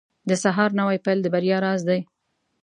•د 0.29 0.31
سهار 0.43 0.69
نوی 0.79 0.97
پیل 1.05 1.19
د 1.23 1.27
بریا 1.33 1.57
راز 1.65 1.81
دی. 1.89 1.99